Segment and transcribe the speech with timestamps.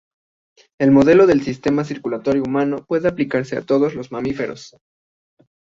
[0.79, 4.75] El modelo de sistema circulatorio humano puede aplicarse a todos los mamíferos.